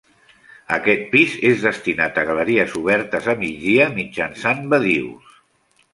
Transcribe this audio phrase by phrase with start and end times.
[0.77, 5.41] Aquest pis és destinat a galeries obertes a migdia mitjançant badius.